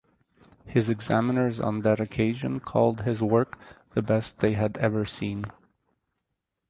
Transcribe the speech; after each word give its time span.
His 0.65 0.89
examiners 0.89 1.59
on 1.59 1.81
that 1.81 1.99
occasion 1.99 2.59
called 2.59 3.01
his 3.01 3.21
work 3.21 3.59
the 3.93 4.01
best 4.01 4.39
they 4.39 4.53
had 4.53 4.79
ever 4.79 5.05
seen. 5.05 5.45